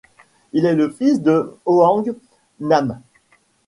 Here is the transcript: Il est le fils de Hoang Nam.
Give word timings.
Il 0.51 0.65
est 0.65 0.73
le 0.73 0.89
fils 0.89 1.21
de 1.21 1.55
Hoang 1.67 2.15
Nam. 2.59 2.99